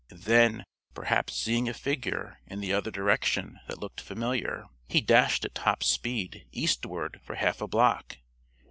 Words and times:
Then, 0.09 0.63
perhaps 0.95 1.35
seeing 1.35 1.69
a 1.69 1.75
figure, 1.75 2.39
in 2.47 2.59
the 2.59 2.73
other 2.73 2.89
direction, 2.89 3.59
that 3.67 3.77
looked 3.77 4.01
familiar, 4.01 4.65
he 4.87 4.99
dashed 4.99 5.45
at 5.45 5.53
top 5.53 5.83
speed, 5.83 6.47
eastward, 6.51 7.21
for 7.23 7.35
half 7.35 7.61
a 7.61 7.67
block. 7.67 8.17